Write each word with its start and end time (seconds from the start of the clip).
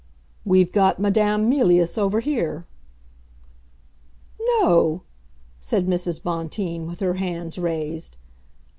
"We've 0.45 0.71
got 0.71 0.97
Madame 0.97 1.47
Mealyus 1.47 1.95
over 1.95 2.21
here." 2.21 2.65
"No!" 4.59 5.03
said 5.59 5.85
Mrs. 5.85 6.23
Bonteen, 6.23 6.87
with 6.87 7.01
her 7.01 7.13
hands 7.13 7.59
raised. 7.59 8.17